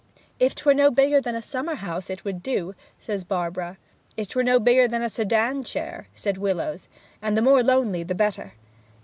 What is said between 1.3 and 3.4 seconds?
a summer house it would do!' says